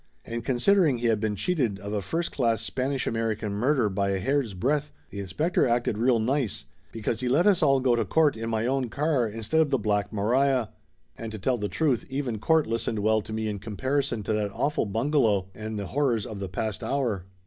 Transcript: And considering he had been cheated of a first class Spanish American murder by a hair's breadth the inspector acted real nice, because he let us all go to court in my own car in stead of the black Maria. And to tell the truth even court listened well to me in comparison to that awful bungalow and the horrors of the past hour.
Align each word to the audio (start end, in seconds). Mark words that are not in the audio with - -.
And 0.25 0.43
considering 0.43 0.97
he 0.97 1.05
had 1.09 1.19
been 1.19 1.35
cheated 1.35 1.77
of 1.77 1.93
a 1.93 2.01
first 2.01 2.31
class 2.31 2.63
Spanish 2.63 3.05
American 3.05 3.53
murder 3.53 3.87
by 3.87 4.09
a 4.09 4.17
hair's 4.19 4.55
breadth 4.55 4.91
the 5.11 5.19
inspector 5.19 5.67
acted 5.67 5.95
real 5.99 6.17
nice, 6.17 6.65
because 6.91 7.19
he 7.19 7.29
let 7.29 7.45
us 7.45 7.61
all 7.61 7.79
go 7.79 7.95
to 7.95 8.03
court 8.03 8.35
in 8.35 8.49
my 8.49 8.65
own 8.65 8.89
car 8.89 9.27
in 9.29 9.43
stead 9.43 9.61
of 9.61 9.69
the 9.69 9.77
black 9.77 10.11
Maria. 10.11 10.71
And 11.15 11.31
to 11.33 11.37
tell 11.37 11.59
the 11.59 11.69
truth 11.69 12.03
even 12.09 12.39
court 12.39 12.65
listened 12.65 12.97
well 12.97 13.21
to 13.21 13.31
me 13.31 13.47
in 13.47 13.59
comparison 13.59 14.23
to 14.23 14.33
that 14.33 14.49
awful 14.55 14.87
bungalow 14.87 15.51
and 15.53 15.77
the 15.77 15.85
horrors 15.85 16.25
of 16.25 16.39
the 16.39 16.49
past 16.49 16.83
hour. 16.83 17.25